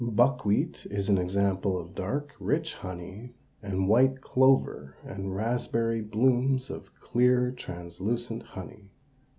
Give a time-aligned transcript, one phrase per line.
[0.03, 6.91] Buckwheat is an example of dark, rich honey and white clover and raspberry blooms of
[6.99, 8.89] clear, translucent honey.